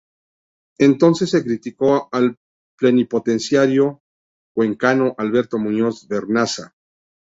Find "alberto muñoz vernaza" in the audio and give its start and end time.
5.19-6.73